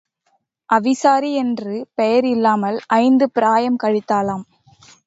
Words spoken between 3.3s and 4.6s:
பிராயம் கழித்தாளாம்.